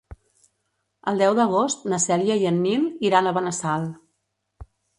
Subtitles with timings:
[1.11, 3.89] El deu d'agost na Cèlia i en Nil iran a Benassal.